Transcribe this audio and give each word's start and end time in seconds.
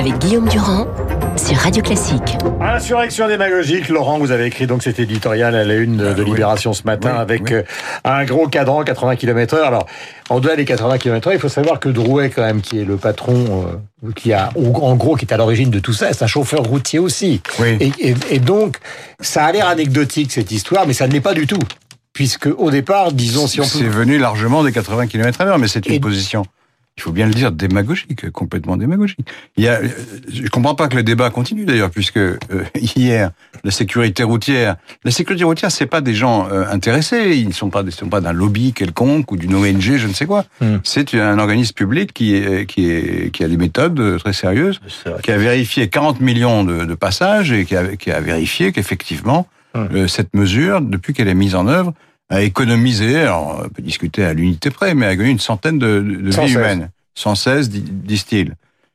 avec 0.00 0.18
Guillaume 0.18 0.48
Durand 0.48 0.86
sur 1.36 1.56
Radio 1.58 1.82
Classique. 1.82 2.36
Insurrection 2.60 3.28
démagogique, 3.28 3.88
Laurent, 3.90 4.18
vous 4.18 4.30
avez 4.30 4.46
écrit 4.46 4.66
donc 4.66 4.82
cet 4.82 4.98
éditorial 4.98 5.54
à 5.54 5.62
la 5.64 5.74
une 5.74 5.96
de, 5.98 6.14
de 6.14 6.22
Libération 6.22 6.72
ce 6.72 6.84
matin 6.84 7.10
Oui, 7.14 7.20
avec 7.20 7.42
oui. 7.42 7.52
euh, 7.56 7.62
un 8.04 8.24
gros 8.24 8.48
cadran 8.48 8.82
80 8.82 9.16
km 9.16 9.54
heure. 9.54 9.66
Alors, 9.66 9.86
en-delà 10.30 10.56
des 10.56 10.64
80 10.64 10.96
km 10.98 11.28
heure, 11.28 11.34
il 11.34 11.38
faut 11.40 11.48
savoir 11.50 11.78
que 11.80 11.88
Drouet, 11.90 12.30
quand 12.30 12.42
même, 12.42 12.62
qui 12.62 12.80
est 12.80 12.84
le 12.84 12.96
patron, 12.96 13.66
euh, 14.06 14.10
qui 14.16 14.32
a, 14.32 14.50
en 14.56 14.96
gros, 14.96 15.16
qui 15.16 15.26
est 15.26 15.32
à 15.32 15.36
l'origine 15.36 15.70
de 15.70 15.78
tout 15.80 15.92
ça, 15.92 16.12
c'est 16.12 16.24
un 16.24 16.28
chauffeur 16.28 16.62
routier 16.64 16.98
aussi. 16.98 17.40
Oui. 17.58 17.76
Et, 17.80 17.92
et- 18.10 18.16
et 18.30 18.38
donc, 18.38 18.76
ça 19.20 19.44
a 19.44 19.52
l'air 19.52 19.68
anecdotique, 19.68 20.32
cette 20.32 20.50
histoire, 20.50 20.86
mais 20.86 20.94
ça 20.94 21.06
ne 21.06 21.12
l'est 21.12 21.20
pas 21.20 21.34
du 21.34 21.46
tout. 21.46 21.60
Puisque, 22.14 22.48
au 22.58 22.70
départ, 22.70 23.12
disons, 23.12 23.46
si 23.46 23.60
on 23.60 23.64
C'est 23.64 23.80
peut... 23.84 23.88
venu 23.90 24.18
largement 24.18 24.64
des 24.64 24.72
80 24.72 25.06
km 25.08 25.40
à 25.40 25.44
l'heure, 25.44 25.58
mais 25.58 25.68
c'est 25.68 25.86
une 25.86 25.94
Et- 25.94 26.00
position, 26.00 26.44
il 27.00 27.02
faut 27.02 27.12
bien 27.12 27.26
le 27.26 27.32
dire, 27.32 27.50
démagogique, 27.50 28.30
complètement 28.30 28.76
démagogique. 28.76 29.26
Il 29.56 29.64
y 29.64 29.68
a, 29.68 29.80
je 30.30 30.46
comprends 30.48 30.74
pas 30.74 30.86
que 30.86 30.96
le 30.96 31.02
débat 31.02 31.30
continue 31.30 31.64
d'ailleurs, 31.64 31.88
puisque 31.88 32.18
euh, 32.18 32.36
hier, 32.74 33.30
la 33.64 33.70
sécurité 33.70 34.22
routière, 34.22 34.76
la 35.02 35.10
sécurité 35.10 35.44
routière, 35.44 35.70
c'est 35.70 35.86
pas 35.86 36.02
des 36.02 36.12
gens 36.12 36.48
euh, 36.52 36.66
intéressés, 36.70 37.36
ils 37.38 37.48
ne 37.48 37.54
sont 37.54 37.70
pas, 37.70 37.82
sont 37.90 38.10
pas 38.10 38.20
d'un 38.20 38.34
lobby 38.34 38.74
quelconque 38.74 39.32
ou 39.32 39.38
d'une 39.38 39.54
ONG, 39.54 39.80
je 39.80 40.06
ne 40.06 40.12
sais 40.12 40.26
quoi. 40.26 40.44
Hmm. 40.60 40.76
C'est 40.84 41.14
un 41.14 41.38
organisme 41.38 41.72
public 41.72 42.12
qui 42.12 42.34
est, 42.34 42.66
qui 42.66 42.90
est, 42.90 43.32
qui 43.32 43.44
a 43.44 43.48
des 43.48 43.56
méthodes 43.56 43.98
euh, 43.98 44.18
très 44.18 44.34
sérieuses, 44.34 44.78
qui 45.22 45.30
a 45.30 45.38
vérifié 45.38 45.88
40 45.88 46.20
millions 46.20 46.64
de, 46.64 46.84
de 46.84 46.94
passages 46.94 47.50
et 47.50 47.64
qui 47.64 47.76
a, 47.76 47.96
qui 47.96 48.10
a 48.10 48.20
vérifié 48.20 48.72
qu'effectivement, 48.72 49.48
euh, 49.76 50.08
cette 50.08 50.34
mesure, 50.34 50.80
depuis 50.80 51.14
qu'elle 51.14 51.28
est 51.28 51.34
mise 51.34 51.54
en 51.54 51.68
œuvre, 51.68 51.94
a 52.30 52.42
économisé, 52.42 53.20
alors 53.20 53.62
on 53.64 53.68
peut 53.68 53.82
discuter 53.82 54.24
à 54.24 54.32
l'unité 54.32 54.70
près, 54.70 54.94
mais 54.94 55.06
a 55.06 55.16
gagné 55.16 55.30
une 55.30 55.38
centaine 55.40 55.78
de, 55.78 56.00
de 56.00 56.26
vies 56.26 56.32
116. 56.32 56.52
humaines. 56.54 56.90
116, 57.16 57.68
di- 57.70 57.80
disent-ils. 57.82 58.54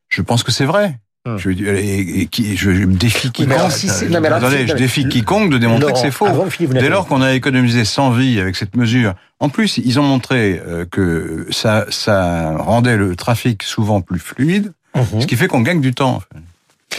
Je 0.09 0.22
pense 0.22 0.44
que 0.44 0.52
c'est 0.52 0.66
vrai. 0.66 0.97
Hum. 1.27 1.38
Je, 1.38 1.50
et, 1.50 2.22
et 2.22 2.25
qui, 2.27 2.55
je 2.55 2.69
défie 2.86 3.31
quiconque. 3.31 3.72
si 3.72 3.89
c'est- 3.89 4.08
non, 4.09 4.22
mais 4.22 4.27
alors, 4.27 4.38
Attendez, 4.39 4.61
si- 4.61 4.67
je 4.67 4.73
défie 4.75 5.08
quiconque 5.09 5.50
de 5.52 5.58
démontrer 5.58 5.81
Laurent, 5.89 5.94
que 5.94 6.00
c'est 6.00 6.11
faux. 6.11 6.27
Dès 6.72 6.88
lors 6.89 7.08
qu'on 7.08 7.22
a 7.22 7.33
économisé 7.33 7.83
100 7.83 8.11
vies 8.11 8.39
avec 8.39 8.55
cette 8.55 8.75
mesure, 8.75 9.16
en 9.39 9.49
plus, 9.49 9.80
ils 9.83 9.99
ont 9.99 10.03
montré 10.03 10.61
euh, 10.66 10.86
que 10.89 11.47
ça, 11.49 11.86
ça 11.89 12.55
rendait 12.58 12.95
le 12.95 13.16
trafic 13.16 13.64
souvent 13.64 14.02
plus 14.02 14.20
fluide, 14.20 14.72
Mhm. 14.95 15.22
ce 15.22 15.25
qui 15.27 15.36
fait 15.36 15.47
qu'on 15.47 15.61
gagne 15.61 15.81
du 15.81 15.94
temps, 15.94 16.22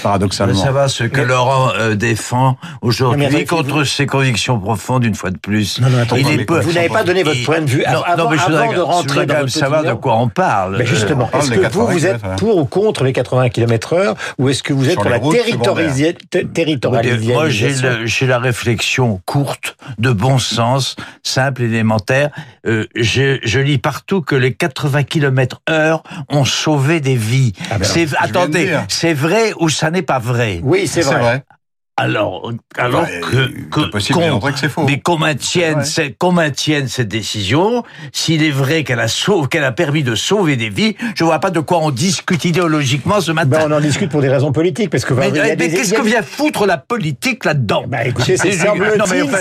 paradoxalement. 0.02 0.62
ça 0.62 0.72
va, 0.72 0.88
ce 0.88 1.04
que 1.04 1.20
Mais- 1.20 1.26
Laurent 1.26 1.70
euh, 1.78 1.94
défend 1.94 2.56
aujourd'hui 2.82 3.44
contre 3.44 3.84
ses 3.84 4.06
convictions 4.06 4.58
profondes, 4.58 5.04
une 5.04 5.14
fois 5.14 5.30
de 5.30 5.38
plus. 5.38 5.80
Non, 5.80 5.88
non, 5.90 5.98
attendez, 6.02 6.22
Il 6.22 6.40
est 6.40 6.44
peu- 6.44 6.60
vous 6.60 6.72
n'avez 6.72 6.88
pas 6.88 7.04
donné 7.04 7.22
votre 7.22 7.44
point 7.44 7.60
de 7.60 7.66
vue. 7.66 7.84
Non, 7.90 8.02
Avant- 8.02 8.24
non, 8.24 8.30
mais 8.30 8.36
je 8.38 8.42
avant 8.42 8.50
voudrais, 8.62 8.74
de 8.76 8.80
rentrer 8.80 9.26
dans 9.26 9.26
quand 9.26 9.34
même 9.34 9.42
votre 9.46 9.58
savoir 9.58 9.84
de 9.84 9.92
quoi 9.94 10.16
on 10.16 10.28
parle. 10.28 10.76
Mais 10.78 10.86
justement, 10.86 11.28
est-ce 11.32 11.50
que 11.50 11.54
vous, 11.56 11.62
80 11.62 11.92
vous 11.92 12.06
êtes 12.06 12.22
pour 12.38 12.56
ou 12.56 12.64
contre 12.64 13.04
les 13.04 13.12
80 13.12 13.48
km 13.50 13.92
heure 13.94 14.14
ou 14.38 14.48
est-ce 14.48 14.62
que 14.62 14.72
vous 14.72 14.86
êtes 14.86 14.92
Sur 14.92 15.02
pour 15.02 15.10
la 15.10 15.18
territorialisation 15.18 16.14
Moi, 17.34 17.48
j'ai 18.04 18.26
la 18.26 18.38
réflexion 18.38 19.20
courte, 19.24 19.76
de 19.98 20.10
bon 20.10 20.38
sens, 20.38 20.96
simple, 21.22 21.62
élémentaire. 21.62 22.30
Euh, 22.66 22.86
je, 22.94 23.38
je 23.44 23.60
lis 23.60 23.78
partout 23.78 24.22
que 24.22 24.34
les 24.34 24.52
80 24.54 25.04
km 25.04 25.60
heure 25.70 26.02
ont 26.28 26.44
sauvé 26.44 27.00
des 27.00 27.16
vies. 27.16 27.52
Ah 27.70 27.78
ben 27.78 27.84
c'est, 27.84 28.08
attendez, 28.18 28.76
c'est 28.88 29.14
vrai 29.14 29.52
ou 29.60 29.68
ça 29.68 29.85
n'est 29.90 30.02
pas 30.02 30.18
vrai 30.18 30.60
Oui, 30.62 30.86
c'est 30.86 31.02
vrai. 31.02 31.44
Alors, 31.98 32.52
alors 32.76 33.04
Ouais, 33.04 33.20
que, 33.22 33.70
que 33.70 33.90
possible 33.90 34.18
que 34.20 34.68
faux. 34.68 34.84
mais 34.86 35.00
qu'on 35.00 35.16
maintienne, 35.16 35.82
Ouais. 35.96 36.14
qu'on 36.18 36.30
maintienne 36.30 36.88
cette 36.88 37.08
décision, 37.08 37.84
s'il 38.12 38.42
est 38.42 38.50
vrai 38.50 38.84
qu'elle 38.84 39.00
a 39.00 39.08
sauvé, 39.08 39.48
qu'elle 39.48 39.64
a 39.64 39.72
permis 39.72 40.02
de 40.02 40.14
sauver 40.14 40.56
des 40.56 40.68
vies, 40.68 40.94
je 41.14 41.24
vois 41.24 41.38
pas 41.38 41.48
de 41.48 41.58
quoi 41.60 41.78
on 41.78 41.90
discute 41.90 42.44
idéologiquement 42.44 43.22
ce 43.22 43.32
matin. 43.32 43.48
Ben, 43.48 43.72
on 43.72 43.76
en 43.76 43.80
discute 43.80 44.10
pour 44.10 44.20
des 44.20 44.28
raisons 44.28 44.52
politiques 44.52 44.90
parce 44.90 45.06
que 45.06 45.14
mais 45.14 45.30
il 45.30 45.36
y 45.36 45.40
a 45.40 45.44
mais 45.44 45.56
des- 45.56 45.70
qu'est-ce 45.70 45.88
il 45.88 45.92
y 45.92 45.96
a 45.96 46.00
que 46.00 46.06
vient 46.06 46.22
foutre 46.22 46.66
la 46.66 46.76
politique 46.76 47.46
là-dedans 47.46 47.84
Bah, 47.88 48.04
écoutez, 48.04 48.36
c'est 48.36 48.52
semble-t-il- 48.66 48.98
mais 49.02 49.22
enfin, 49.22 49.38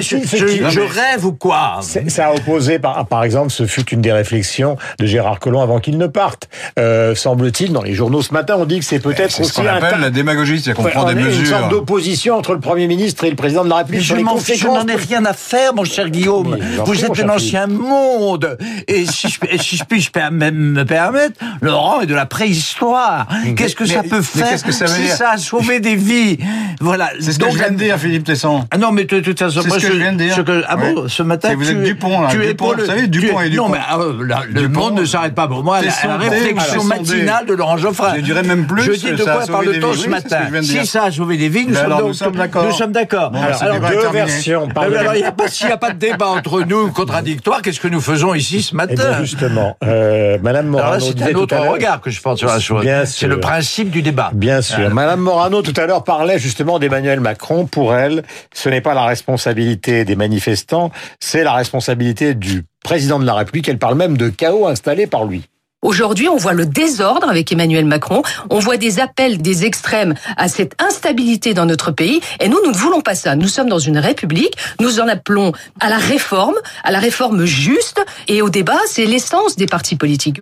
je, 0.00 0.16
ce 0.26 0.36
je- 0.36 0.44
qui- 0.44 0.70
je 0.70 0.80
rêve 0.80 1.24
ou 1.24 1.32
quoi 1.32 1.78
C'est- 1.80 2.10
Ça 2.10 2.26
a 2.26 2.34
opposé, 2.34 2.78
par, 2.78 3.06
par 3.06 3.24
exemple, 3.24 3.50
ce 3.50 3.64
fut 3.64 3.88
une 3.90 4.02
des 4.02 4.12
réflexions 4.12 4.76
de 4.98 5.06
Gérard 5.06 5.40
Collomb 5.40 5.62
avant 5.62 5.80
qu'il 5.80 5.96
ne 5.96 6.08
parte. 6.08 6.50
Euh, 6.78 7.14
Semble-t-il, 7.14 7.72
dans 7.72 7.82
les 7.82 7.94
journaux 7.94 8.20
ce 8.20 8.34
matin, 8.34 8.56
on 8.58 8.66
dit 8.66 8.80
que 8.80 8.84
c'est 8.84 8.98
peut-être 8.98 9.30
C'est 9.30 9.44
ce 9.44 9.48
aussi 9.48 9.52
qu'on 9.62 9.66
un 9.66 9.76
appelle 9.76 10.00
la 10.00 10.10
démagogie, 10.10 10.60
c'est-à-dire 10.60 10.74
qu'on 10.84 10.90
prend 10.90 11.04
des 11.04 11.14
mesures. 11.14 11.53
Sorte 11.58 11.70
d'opposition 11.70 12.36
entre 12.36 12.54
le 12.54 12.60
Premier 12.60 12.86
ministre 12.86 13.24
et 13.24 13.30
le 13.30 13.36
Président 13.36 13.64
de 13.64 13.70
la 13.70 13.76
République 13.76 14.02
je 14.04 14.66
n'en 14.66 14.86
ai 14.86 14.96
rien 14.96 15.24
à 15.24 15.32
faire, 15.32 15.74
mon 15.74 15.84
cher 15.84 16.10
Guillaume. 16.10 16.56
Vous 16.84 17.04
êtes 17.04 17.20
un 17.20 17.28
ancien 17.28 17.66
monde. 17.66 18.56
Et 18.88 19.06
si 19.06 19.28
je, 19.28 19.38
et 19.50 19.58
si 19.58 19.76
je 19.76 19.84
puis 19.84 20.00
je 20.00 20.10
peux 20.10 20.20
même 20.30 20.54
me 20.54 20.84
permettre, 20.84 21.38
Laurent 21.60 22.00
est 22.00 22.06
de 22.06 22.14
la 22.14 22.26
préhistoire. 22.26 23.26
Qu'est-ce 23.56 23.76
que 23.76 23.84
mais- 23.84 23.94
ça 23.94 24.02
peut 24.02 24.22
faire 24.22 24.62
que 24.62 24.72
ça 24.72 24.86
si 24.86 25.08
ça 25.08 25.30
a 25.32 25.38
sauvé 25.38 25.80
des 25.80 25.96
vies 25.96 26.38
Voilà. 26.80 27.10
C'est 27.20 27.32
ce 27.32 27.38
que 27.38 27.44
Donc, 27.44 27.52
je 27.54 27.58
viens 27.58 27.70
de 27.70 27.76
dire, 27.76 27.98
Philippe 27.98 28.24
Tesson. 28.24 28.66
Ah 28.70 28.78
non, 28.78 28.92
mais 28.92 29.04
de 29.04 29.20
toute 29.20 29.38
façon, 29.38 29.60
C'est 29.62 29.68
moi, 29.68 29.78
ce 29.78 29.86
que 29.86 29.92
je 29.92 29.98
viens 29.98 30.12
de 30.12 30.18
dire. 30.18 30.34
ce 30.34 30.40
que- 30.40 30.62
ah 30.68 30.76
bon, 30.76 31.02
Ouais. 31.02 31.08
ce 31.08 31.22
matin, 31.22 31.48
C'est 31.50 31.54
vous 31.56 31.64
tu 31.64 31.70
êtes 31.70 31.76
es- 31.78 31.84
Dupont, 31.84 32.20
là. 32.20 32.28
Tu 32.30 32.42
es 32.44 32.48
Dupont, 32.48 32.64
pour 32.66 32.74
le, 32.74 32.82
vous 32.82 32.88
savez, 32.90 33.06
Dupont 33.06 33.40
et 33.40 33.50
Dupont. 33.50 33.68
Non, 33.68 33.74
mais 33.74 34.26
la- 34.26 34.42
le 34.48 34.60
Dupont, 34.62 34.80
monde 34.80 35.00
ne 35.00 35.04
s'arrête 35.04 35.34
pas 35.34 35.46
pour 35.48 35.62
moi. 35.64 35.80
t'es 35.80 35.86
La, 36.06 36.16
réflexion 36.16 36.84
matinale 36.84 37.46
de 37.46 37.54
Laurent 37.54 37.76
Geoffrin. 37.76 38.14
Je 38.16 38.20
dirais 38.22 38.42
même 38.42 38.66
plus, 38.66 38.82
Je 38.84 38.92
dis 38.92 39.12
de 39.12 39.22
quoi 39.22 39.40
parle-t-on 39.46 39.92
ce 39.94 39.98
c'est 40.00 40.08
matin 40.08 40.38
Si 40.62 40.86
ça 40.86 41.04
a 41.04 41.10
sauvé 41.10 41.36
des 41.36 41.48
vies, 41.48 41.66
nous 41.66 41.74
Ben 41.74 41.88
sommes 41.88 42.06
nous 42.08 42.12
sommes 42.14 42.36
d'accord. 42.36 42.64
Nous 42.64 42.72
sommes 42.72 42.92
d'accord. 42.92 43.30
Ben, 43.30 43.40
alors, 43.60 43.80
deux 43.90 44.08
versions. 44.12 44.68
ben 44.74 44.82
alors, 44.82 45.14
s'il 45.48 45.66
n'y 45.66 45.72
a 45.72 45.76
pas 45.76 45.90
de 45.90 45.98
débat 45.98 46.26
entre 46.28 46.62
nous 46.62 46.90
contradictoire, 46.90 47.62
qu'est-ce 47.62 47.80
que 47.80 47.88
nous 47.88 48.00
faisons 48.00 48.34
ici 48.34 48.62
ce 48.62 48.70
Eh 48.72 48.76
matin 48.76 49.18
justement, 49.20 49.76
euh, 49.84 50.38
Madame 50.42 50.68
Alors 50.68 50.78
là, 50.78 50.84
Morano 50.84 51.04
c'est 51.06 51.14
disait 51.14 51.30
un 51.30 51.32
tout 51.32 51.38
autre 51.40 51.54
à 51.56 51.60
l'heure- 51.60 51.72
regard 51.72 52.00
que 52.00 52.10
je 52.10 52.20
porte 52.20 52.38
sur 52.38 52.48
la 52.48 52.58
chose. 52.60 52.82
Bien 52.82 53.04
C'est 53.04 53.26
le 53.26 53.40
principe 53.40 53.90
du 53.90 54.02
débat. 54.02 54.30
Bien 54.34 54.62
sûr. 54.62 54.90
Madame 54.90 55.20
Morano, 55.20 55.62
tout 55.62 55.72
à 55.80 55.86
l'heure, 55.86 56.04
parlait 56.04 56.38
justement 56.38 56.63
d'Emmanuel 56.64 57.20
Macron. 57.20 57.66
Pour 57.66 57.94
elle, 57.94 58.24
ce 58.52 58.68
n'est 58.68 58.80
pas 58.80 58.94
la 58.94 59.04
responsabilité 59.04 60.04
des 60.04 60.16
manifestants, 60.16 60.90
c'est 61.20 61.44
la 61.44 61.52
responsabilité 61.52 62.34
du 62.34 62.64
président 62.82 63.18
de 63.18 63.26
la 63.26 63.34
République. 63.34 63.68
Elle 63.68 63.78
parle 63.78 63.96
même 63.96 64.16
de 64.16 64.28
chaos 64.28 64.66
installé 64.66 65.06
par 65.06 65.24
lui. 65.24 65.44
Aujourd'hui, 65.84 66.30
on 66.30 66.36
voit 66.36 66.54
le 66.54 66.64
désordre 66.64 67.28
avec 67.28 67.52
Emmanuel 67.52 67.84
Macron, 67.84 68.22
on 68.48 68.58
voit 68.58 68.78
des 68.78 69.00
appels 69.00 69.42
des 69.42 69.66
extrêmes 69.66 70.14
à 70.38 70.48
cette 70.48 70.74
instabilité 70.82 71.52
dans 71.52 71.66
notre 71.66 71.90
pays, 71.90 72.22
et 72.40 72.48
nous, 72.48 72.58
nous 72.64 72.70
ne 72.70 72.76
voulons 72.76 73.02
pas 73.02 73.14
ça. 73.14 73.36
Nous 73.36 73.48
sommes 73.48 73.68
dans 73.68 73.78
une 73.78 73.98
république, 73.98 74.56
nous 74.80 74.98
en 74.98 75.08
appelons 75.08 75.52
à 75.80 75.90
la 75.90 75.98
réforme, 75.98 76.54
à 76.84 76.90
la 76.90 77.00
réforme 77.00 77.44
juste, 77.44 78.02
et 78.28 78.40
au 78.40 78.48
débat, 78.48 78.78
c'est 78.86 79.04
l'essence 79.04 79.56
des 79.56 79.66
partis 79.66 79.96
politiques. 79.96 80.40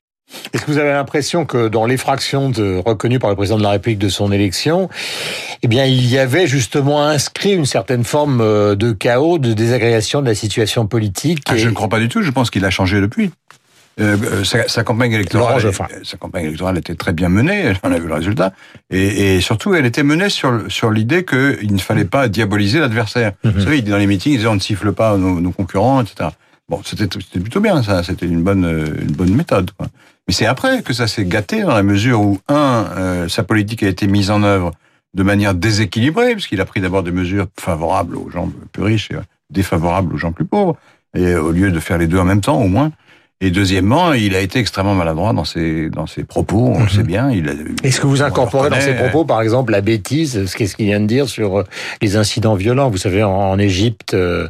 Est-ce 0.53 0.65
que 0.65 0.71
vous 0.71 0.79
avez 0.79 0.91
l'impression 0.91 1.45
que 1.45 1.69
dans 1.69 1.87
l'effraction 1.87 2.51
de, 2.51 2.81
reconnues 2.85 3.19
par 3.19 3.31
le 3.31 3.37
président 3.37 3.59
de 3.59 3.63
la 3.63 3.71
République 3.71 3.99
de 3.99 4.09
son 4.09 4.33
élection, 4.33 4.89
eh 5.63 5.69
bien, 5.69 5.85
il 5.85 6.07
y 6.07 6.19
avait 6.19 6.47
justement 6.47 7.05
inscrit 7.07 7.55
une 7.55 7.67
certaine 7.67 8.05
forme 8.05 8.41
euh, 8.41 8.75
de 8.75 8.93
chaos, 8.93 9.39
de 9.39 9.53
désagrégation 9.53 10.21
de 10.21 10.27
la 10.27 10.35
situation 10.35 10.87
politique 10.87 11.45
Ah, 11.49 11.57
je 11.57 11.69
ne 11.69 11.75
crois 11.75 11.89
pas 11.89 12.01
du 12.01 12.09
tout. 12.09 12.23
Je 12.23 12.31
pense 12.31 12.51
qu'il 12.51 12.65
a 12.65 12.71
changé 12.71 13.01
depuis. 13.01 13.31
Euh, 14.01 14.17
euh, 14.25 14.45
sa, 14.45 14.69
sa 14.69 14.85
campagne 14.85 15.13
électorale, 15.13 15.61
sa 16.03 16.17
campagne 16.17 16.47
électorale 16.47 16.79
était 16.79 16.95
très 16.95 17.13
bien 17.13 17.29
menée. 17.29 17.73
On 17.83 17.93
a 17.93 17.99
vu 17.99 18.09
le 18.09 18.15
résultat. 18.15 18.53
Et, 18.91 19.37
et 19.37 19.41
surtout, 19.41 19.75
elle 19.75 19.85
était 19.85 20.03
menée 20.03 20.29
sur 20.31 20.91
l'idée 20.91 21.25
qu'il 21.25 21.73
ne 21.73 21.79
fallait 21.79 22.07
pas 22.07 22.29
diaboliser 22.29 22.81
l'adversaire. 22.81 23.33
Mhm. 23.45 23.53
Vous 23.53 23.61
savez, 23.61 23.83
dans 23.83 23.99
les 23.99 24.07
meetings, 24.07 24.33
il 24.33 24.37
disait 24.39 24.49
on 24.49 24.55
ne 24.55 24.61
siffle 24.61 24.93
pas 24.93 25.17
nos, 25.17 25.41
nos 25.41 25.53
concurrents, 25.53 26.03
etc. 26.03 26.31
Bon, 26.69 26.81
c'était 26.85 27.07
plutôt 27.07 27.61
bien 27.61 27.83
ça. 27.83 28.03
C'était 28.03 28.27
une 28.27 28.43
bonne 28.43 28.65
une 28.65 29.13
bonne 29.13 29.35
méthode. 29.35 29.71
Quoi. 29.73 29.89
Mais 30.29 30.35
c'est 30.35 30.47
après 30.47 30.83
que 30.83 30.93
ça 30.93 31.07
s'est 31.07 31.25
gâté 31.25 31.63
dans 31.63 31.75
la 31.75 31.83
mesure 31.83 32.21
où 32.21 32.39
un, 32.49 32.87
euh, 32.97 33.29
sa 33.29 33.43
politique 33.43 33.83
a 33.83 33.89
été 33.89 34.07
mise 34.07 34.31
en 34.31 34.43
œuvre 34.43 34.73
de 35.15 35.23
manière 35.23 35.55
déséquilibrée, 35.55 36.33
parce 36.33 36.47
qu'il 36.47 36.61
a 36.61 36.65
pris 36.65 36.81
d'abord 36.81 37.03
des 37.03 37.13
mesures 37.13 37.47
favorables 37.59 38.17
aux 38.17 38.31
gens 38.31 38.51
plus 38.73 38.83
riches 38.83 39.11
et 39.11 39.17
défavorables 39.51 40.15
aux 40.15 40.19
gens 40.19 40.33
plus 40.33 40.47
pauvres, 40.47 40.77
et 41.15 41.35
au 41.35 41.51
lieu 41.51 41.71
de 41.71 41.81
faire 41.81 41.99
les 41.99 42.07
deux 42.07 42.19
en 42.19 42.25
même 42.25 42.41
temps, 42.41 42.61
au 42.61 42.69
moins. 42.69 42.93
Et 43.43 43.51
deuxièmement, 43.51 44.13
il 44.13 44.37
a 44.37 44.41
été 44.41 44.61
extrêmement 44.61 44.95
maladroit 44.95 45.33
dans 45.33 45.45
ses 45.45 45.91
dans 45.91 46.07
ses 46.07 46.23
propos. 46.23 46.75
On 46.77 46.85
le 46.85 46.89
sait 46.89 47.03
bien. 47.03 47.29
Il 47.33 47.53
Est-ce 47.83 48.01
que 48.01 48.07
vous 48.07 48.23
incorporez 48.23 48.71
dans 48.71 48.77
reconnaît. 48.77 48.95
propos, 48.95 49.25
par 49.25 49.43
exemple, 49.43 49.73
la 49.73 49.81
bêtise, 49.81 50.47
ce 50.47 50.57
qu'est-ce 50.57 50.77
qu'il 50.77 50.87
vient 50.87 51.01
de 51.01 51.07
dire 51.07 51.29
sur 51.29 51.59
euh, 51.59 51.65
les 52.01 52.17
incidents 52.17 52.55
violents 52.55 52.89
Vous 52.89 52.99
savez, 52.99 53.25
en, 53.25 53.33
en 53.33 53.59
Égypte, 53.59 54.15
euh, 54.15 54.49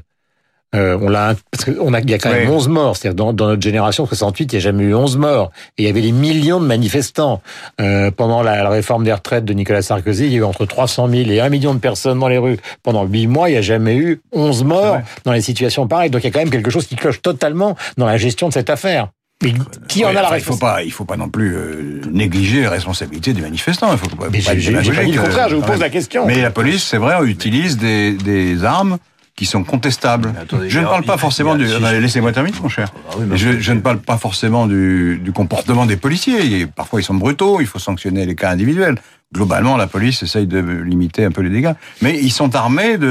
euh, 0.75 0.99
on 1.01 1.09
l'a, 1.09 1.35
parce 1.51 1.65
qu'on 1.65 1.93
a, 1.93 2.01
il 2.01 2.11
y 2.11 2.15
a 2.15 2.19
quand 2.19 2.31
même 2.31 2.49
Oui. 2.49 2.55
11 2.55 2.69
morts. 2.69 2.97
C'est-à-dire 2.97 3.15
dans, 3.15 3.33
dans 3.33 3.47
notre 3.47 3.63
génération 3.63 4.07
68, 4.07 4.53
il 4.53 4.57
n'y 4.57 4.57
a 4.57 4.61
jamais 4.61 4.85
eu 4.85 4.95
11 4.95 5.19
morts. 5.19 5.51
Et 5.77 5.83
il 5.83 5.87
y 5.87 5.89
avait 5.89 6.01
des 6.01 6.13
millions 6.13 6.61
de 6.61 6.67
manifestants 6.67 7.43
euh, 7.81 8.11
pendant 8.11 8.43
la, 8.43 8.63
la 8.63 8.71
réforme 8.71 9.05
des 9.05 9.13
retraites 9.13 9.45
de 9.45 9.53
Nicolas 9.53 9.83
Sarkozy. 9.83 10.27
Il 10.27 10.33
y 10.33 10.37
a 10.37 10.39
eu 10.39 10.45
entre 10.45 10.65
300 10.65 11.09
000 11.09 11.31
et 11.31 11.41
1 11.41 11.49
million 11.51 11.75
de 11.75 11.79
personnes 11.79 12.19
dans 12.19 12.29
les 12.29 12.39
rues 12.39 12.59
pendant 12.83 13.05
8 13.05 13.27
mois. 13.27 13.49
Il 13.51 13.53
n'y 13.53 13.59
a 13.59 13.63
jamais 13.63 13.97
eu 13.97 14.21
11 14.33 14.65
morts 14.65 14.99
dans 15.25 15.33
les 15.33 15.43
situations 15.43 15.87
pareilles. 15.87 16.11
Donc 16.11 16.23
il 16.23 16.29
y 16.29 16.31
a 16.31 16.33
quand 16.33 16.41
même 16.41 16.51
quelque 16.51 16.71
chose 16.71 16.87
qui 16.87 16.97
cloche 16.97 17.21
totalement 17.21 17.77
dans 17.99 18.07
la 18.07 18.17
gestion 18.17 18.49
de 18.49 18.55
cette 18.55 18.71
affaire. 18.71 19.09
Mais 19.43 19.53
qui 19.89 20.05
en 20.05 20.11
a 20.11 20.13
la 20.13 20.27
enfin, 20.27 20.37
il 20.37 20.41
faut 20.41 20.53
responsabilité 20.53 20.61
pas, 20.61 20.83
il 20.85 20.93
faut 20.93 21.05
pas 21.05 21.17
non 21.17 21.29
plus 21.29 21.57
euh, 21.57 22.01
négliger 22.13 22.61
les 22.61 22.69
responsabilités 22.69 23.33
des 23.33 23.41
manifestants. 23.41 23.91
Il 23.91 23.99
faut 23.99 24.09
pas, 24.09 24.29
Mais 24.31 24.41
faut 24.41 24.51
pas 24.51 24.55
j'ai 24.55 24.61
j'ai 24.61 24.73
pas 24.73 24.83
dit 24.83 24.89
le 24.89 24.95
démagogique, 24.95 25.21
contraire, 25.21 25.49
je 25.49 25.57
vous 25.57 25.63
euh, 25.63 25.67
pose 25.67 25.81
la 25.81 25.91
question. 25.91 26.27
Mais 26.27 26.41
la 26.41 26.53
police, 26.53 26.85
c'est 26.85 26.97
vrai, 26.97 27.17
utilise 27.25 27.77
des, 27.77 28.13
des 28.13 28.65
armes 28.65 28.99
qui 29.35 29.47
sont 29.47 29.65
contestables. 29.65 30.33
attendez, 30.41 30.69
je 30.69 30.79
ne 30.79 30.85
parle 30.85 31.05
pas 31.05 31.17
forcément 31.17 31.55
du... 31.55 31.65
Laissez-moi 32.01 32.33
terminer, 32.33 32.57
mon 32.63 32.69
cher. 32.69 32.89
Ah 33.11 33.15
oui, 33.19 33.27
Je, 33.35 33.59
je 33.61 33.73
ne 33.73 33.81
parle 33.81 33.99
pas 33.99 34.19
forcément 34.19 34.67
du, 34.67 35.19
du 35.25 35.33
comportement 35.33 35.87
des 35.87 35.97
policiers. 35.97 36.61
Et 36.61 36.67
parfois, 36.67 37.01
ils 37.01 37.05
sont 37.05 37.15
brutaux, 37.15 37.61
il 37.61 37.67
faut 37.67 37.79
sanctionner 37.79 38.27
les 38.27 38.35
cas 38.35 38.51
individuels. 38.51 38.97
Globalement, 39.35 39.79
la 39.79 39.87
police 39.87 40.23
essaye 40.23 40.47
de 40.47 40.59
limiter 40.59 41.25
un 41.25 41.31
peu 41.31 41.41
les 41.41 41.49
dégâts. 41.49 41.73
Mais 42.03 42.19
ils 42.21 42.31
sont 42.31 42.55
armés 42.55 42.99
de- 42.99 43.07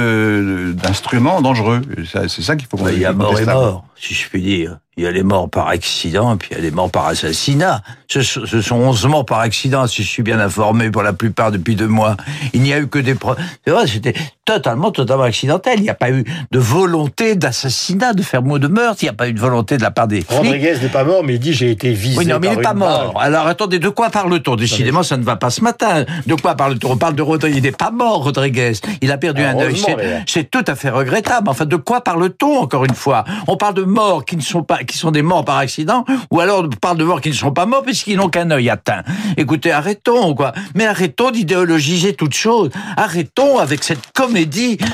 de- 0.69 0.73
d'instruments 0.73 1.41
dangereux. 1.41 1.81
C'est 2.05 2.43
ça 2.43 2.55
qu'il 2.55 2.67
faut 2.67 2.77
Ouais, 2.77 2.93
Il 2.93 2.99
y 2.99 3.05
a 3.05 3.13
mort 3.13 3.39
et 3.39 3.45
mort, 3.45 3.85
si 3.99 4.13
je 4.13 4.29
puis 4.29 4.41
dire. 4.43 4.77
Il 4.97 5.03
y 5.03 5.07
a 5.07 5.11
les 5.11 5.23
morts 5.23 5.49
par 5.49 5.69
accident, 5.69 6.35
et 6.35 6.37
puis 6.37 6.49
il 6.51 6.57
y 6.57 6.59
a 6.59 6.61
les 6.61 6.69
morts 6.69 6.91
par 6.91 7.07
assassinat. 7.07 7.81
Ce, 8.07 8.21
sont- 8.21 8.45
ce 8.45 8.61
sont 8.61 8.75
11 8.75 9.03
morts 9.07 9.25
par 9.25 9.39
accident, 9.39 9.87
si 9.87 10.03
je 10.03 10.07
suis 10.07 10.21
bien 10.21 10.39
informé, 10.39 10.91
pour 10.91 11.01
la 11.01 11.13
plupart 11.13 11.51
depuis 11.51 11.75
deux 11.75 11.87
mois. 11.87 12.17
Il 12.53 12.61
n'y 12.61 12.71
a 12.73 12.79
eu 12.79 12.85
que 12.87 12.99
des 12.99 13.15
preuves. 13.15 13.37
C'est 13.65 13.71
vrai, 13.71 13.87
c'était 13.87 14.13
totalement, 14.55 14.91
totalement 14.91 15.23
accidentel. 15.23 15.75
Il 15.77 15.83
n'y 15.83 15.89
a 15.89 15.95
pas 15.95 16.11
eu 16.11 16.23
de 16.51 16.59
volonté 16.59 17.35
d'assassinat, 17.35 18.13
de 18.13 18.21
faire 18.21 18.41
mot 18.41 18.59
de 18.59 18.67
meurtre. 18.67 18.99
Il 19.01 19.05
n'y 19.05 19.09
a 19.09 19.13
pas 19.13 19.27
eu 19.27 19.33
de 19.33 19.39
volonté 19.39 19.77
de 19.77 19.83
la 19.83 19.91
part 19.91 20.07
des. 20.07 20.23
Rodriguez 20.27 20.75
n'est 20.81 20.89
pas 20.89 21.03
mort, 21.03 21.23
mais 21.23 21.35
il 21.35 21.39
dit 21.39 21.53
j'ai 21.53 21.71
été 21.71 21.91
visé. 21.91 22.17
Oui, 22.17 22.25
non, 22.25 22.37
mais 22.39 22.47
il 22.47 22.57
n'est 22.57 22.61
pas 22.61 22.73
mort. 22.73 23.13
balle. 23.13 23.23
Alors 23.23 23.47
attendez, 23.47 23.79
de 23.79 23.89
quoi 23.89 24.09
parle-t-on? 24.09 24.55
Décidément, 24.55 25.03
ça 25.03 25.17
ne 25.17 25.23
va 25.23 25.35
pas 25.35 25.49
ce 25.49 25.61
matin. 25.61 26.05
De 26.25 26.35
quoi 26.35 26.55
parle-t-on? 26.55 26.91
On 26.91 26.97
parle 26.97 27.15
de 27.15 27.21
Rodriguez. 27.21 27.57
Il 27.57 27.63
n'est 27.63 27.71
pas 27.71 27.91
mort, 27.91 28.23
Rodriguez. 28.23 28.73
Il 29.01 29.11
a 29.11 29.17
perdu 29.17 29.43
un 29.43 29.57
œil. 29.57 29.81
C'est 30.27 30.49
tout 30.49 30.63
à 30.67 30.75
fait 30.75 30.89
regrettable. 30.89 31.49
Enfin, 31.49 31.65
de 31.65 31.75
quoi 31.75 32.01
parle-t-on 32.01 32.59
encore 32.59 32.85
une 32.85 32.93
fois? 32.93 33.23
On 33.47 33.57
parle 33.57 33.75
de 33.75 33.83
morts 33.83 34.25
qui 34.25 34.35
ne 34.35 34.41
sont 34.41 34.63
pas, 34.63 34.79
qui 34.83 34.97
sont 34.97 35.11
des 35.11 35.21
morts 35.21 35.45
par 35.45 35.57
accident, 35.57 36.05
ou 36.31 36.39
alors 36.39 36.63
on 36.65 36.69
parle 36.69 36.97
de 36.97 37.03
morts 37.03 37.21
qui 37.21 37.29
ne 37.29 37.33
sont 37.33 37.51
pas 37.51 37.65
morts 37.65 37.83
puisqu'ils 37.83 38.17
n'ont 38.17 38.29
qu'un 38.29 38.51
œil 38.51 38.69
atteint. 38.69 39.03
Écoutez, 39.37 39.71
arrêtons, 39.71 40.33
quoi. 40.35 40.53
Mais 40.75 40.85
arrêtons 40.85 41.31
d'idéologiser 41.31 42.13
toute 42.13 42.33
chose. 42.33 42.69
Arrêtons 42.97 43.57
avec 43.57 43.83
cette 43.83 44.11
comédie, 44.13 44.40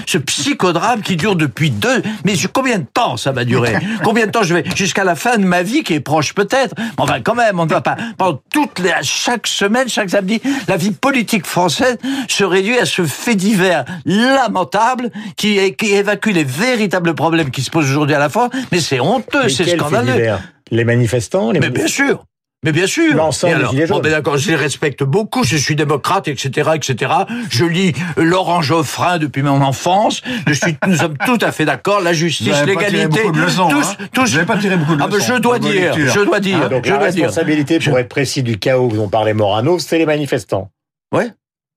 ce 0.05 0.17
psychodrame 0.17 1.01
qui 1.01 1.15
dure 1.15 1.35
depuis 1.35 1.71
deux. 1.71 2.01
Mais 2.25 2.33
combien 2.53 2.79
de 2.79 2.85
temps 2.93 3.17
ça 3.17 3.31
va 3.31 3.43
durer? 3.45 3.75
Combien 4.03 4.25
de 4.27 4.31
temps 4.31 4.43
je 4.43 4.53
vais 4.55 4.63
jusqu'à 4.75 5.03
la 5.03 5.15
fin 5.15 5.37
de 5.37 5.43
ma 5.45 5.63
vie 5.63 5.83
qui 5.83 5.93
est 5.93 5.99
proche 5.99 6.33
peut-être? 6.33 6.73
Mais 6.77 6.83
Enfin, 6.97 7.19
quand 7.21 7.35
même, 7.35 7.59
on 7.59 7.65
ne 7.65 7.69
va 7.69 7.81
pas 7.81 7.95
pendant 8.17 8.39
toutes 8.53 8.79
les, 8.79 8.91
chaque 9.03 9.47
semaine, 9.47 9.87
chaque 9.89 10.09
samedi, 10.09 10.41
la 10.67 10.77
vie 10.77 10.91
politique 10.91 11.45
française 11.45 11.97
se 12.27 12.43
réduit 12.43 12.77
à 12.79 12.85
ce 12.85 13.05
fait 13.05 13.35
divers 13.35 13.85
lamentable 14.05 15.09
qui, 15.35 15.57
est- 15.57 15.73
qui 15.73 15.93
évacue 15.93 16.31
les 16.31 16.43
véritables 16.43 17.13
problèmes 17.15 17.51
qui 17.51 17.61
se 17.61 17.69
posent 17.69 17.89
aujourd'hui 17.89 18.15
à 18.15 18.19
la 18.19 18.29
fois. 18.29 18.49
Mais 18.71 18.79
c'est 18.79 18.99
honteux, 18.99 19.49
c'est 19.49 19.77
scandaleux. 19.77 20.35
Les 20.71 20.83
manifestants 20.83 21.51
les 21.51 21.59
Mais 21.59 21.69
bien 21.69 21.87
sûr. 21.87 22.23
Mais 22.63 22.71
bien 22.71 22.87
sûr. 22.87 23.13
L'ensemble 23.15 23.69
des 23.71 23.85
bon, 23.85 23.99
ben 23.99 24.11
d'accord, 24.11 24.37
je 24.37 24.49
les 24.49 24.55
respecte 24.55 25.03
beaucoup, 25.03 25.43
je 25.43 25.55
suis 25.57 25.75
démocrate, 25.75 26.27
etc., 26.27 26.71
etc. 26.73 27.11
Je 27.51 27.65
lis 27.65 27.93
Laurent 28.17 28.61
Geoffrin 28.63 29.19
depuis 29.19 29.43
mon 29.43 29.61
enfance. 29.61 30.21
Je 30.47 30.53
suis, 30.53 30.75
nous 30.87 30.95
sommes 30.95 31.17
tout 31.25 31.37
à 31.41 31.51
fait 31.51 31.65
d'accord. 31.65 32.01
La 32.01 32.13
justice, 32.13 32.47
l'égalité, 32.65 33.21
tous, 33.21 33.59
hein 33.59 33.67
tous. 34.11 34.21
Vous 34.25 34.33
n'avez 34.33 34.45
pas 34.45 34.57
tiré 34.57 34.75
beaucoup 34.75 34.95
de 34.95 35.01
Ah 35.03 35.07
ben 35.07 35.17
leçons 35.17 35.35
je 35.35 35.39
dois 35.39 35.59
dire, 35.59 35.93
je 35.95 36.19
dois 36.21 36.39
dire, 36.39 36.59
Ah, 36.63 36.69
donc 36.69 36.85
je 36.85 36.91
la 36.91 36.97
dois 36.97 37.11
dire. 37.11 37.25
responsabilité, 37.25 37.79
pour 37.79 37.99
être 37.99 38.09
précis, 38.09 38.41
du 38.41 38.57
chaos 38.57 38.89
dont 38.91 39.07
parlait 39.07 39.33
Morano, 39.35 39.77
c'est 39.77 39.99
les 39.99 40.05
manifestants. 40.07 40.71
Ouais. 41.13 41.31